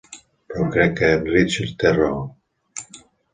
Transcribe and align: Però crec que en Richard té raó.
Però 0.51 0.63
crec 0.75 0.95
que 0.99 1.11
en 1.17 1.27
Richard 1.35 1.75
té 1.85 1.93
raó. 1.99 2.25